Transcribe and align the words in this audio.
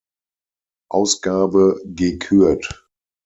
Ausgabe 0.89 1.79
gekürt. 1.85 2.89